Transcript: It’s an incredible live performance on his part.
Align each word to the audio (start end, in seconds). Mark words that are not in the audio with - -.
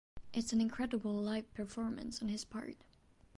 It’s 0.33 0.51
an 0.51 0.59
incredible 0.61 1.13
live 1.13 1.53
performance 1.53 2.23
on 2.23 2.27
his 2.29 2.43
part. 2.43 2.75